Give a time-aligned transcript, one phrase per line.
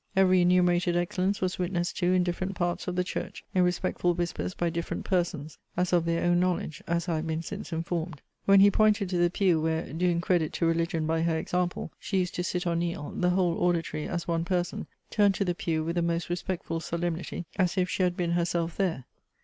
[0.15, 4.55] Every enumerated excellence was witnessed to in different parts of the church in respectful whispers
[4.55, 8.19] by different persons, as of their own knowledge, as I have been since informed.
[8.45, 12.17] When he pointed to the pew where (doing credit to religion by her example) she
[12.17, 15.83] used to sit or kneel, the whole auditory, as one person, turned to the pew
[15.83, 19.05] with the most respectful solemnity, as if she had been herself there.